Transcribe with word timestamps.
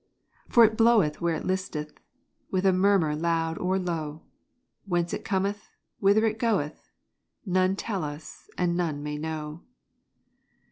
For 0.49 0.65
it 0.65 0.77
bloweth 0.77 1.21
where 1.21 1.35
it 1.35 1.45
listeth, 1.45 1.99
With 2.49 2.65
a 2.65 2.73
murmur 2.73 3.15
loud 3.15 3.59
or 3.59 3.77
low; 3.77 4.23
Whence 4.85 5.13
it 5.13 5.23
cometh 5.23 5.69
whither 5.99 6.25
it 6.25 6.39
goeth 6.39 6.89
None 7.45 7.75
tell 7.75 8.03
us, 8.03 8.49
and 8.57 8.75
none 8.75 9.03
may 9.03 9.19
know. 9.19 9.61